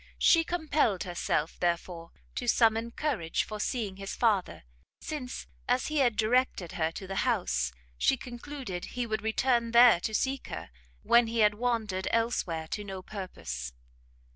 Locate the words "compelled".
0.43-1.03